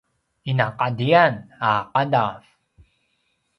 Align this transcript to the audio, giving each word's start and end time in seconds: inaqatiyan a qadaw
inaqatiyan 0.51 1.33
a 1.69 1.71
qadaw 1.93 2.33